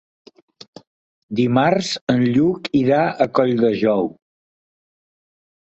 Dimarts 1.41 1.91
en 2.15 2.25
Lluc 2.37 2.71
irà 2.83 3.05
a 3.07 3.29
Colldejou. 3.41 4.13